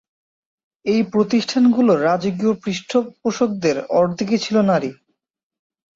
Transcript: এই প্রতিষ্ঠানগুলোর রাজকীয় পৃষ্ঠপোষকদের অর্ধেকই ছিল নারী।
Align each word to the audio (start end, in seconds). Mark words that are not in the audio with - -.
এই 0.85 1.01
প্রতিষ্ঠানগুলোর 1.13 2.03
রাজকীয় 2.03 2.53
পৃষ্ঠপোষকদের 2.63 3.77
অর্ধেকই 3.99 4.39
ছিল 4.45 4.55
নারী। 4.61 4.91